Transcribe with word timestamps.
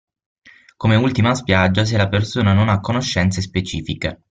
Come 0.77 0.95
ultima 0.95 1.35
spiaggia 1.35 1.85
se 1.85 1.95
la 1.95 2.09
persona 2.09 2.53
non 2.53 2.69
ha 2.69 2.79
conoscenze 2.79 3.39
specifiche. 3.39 4.17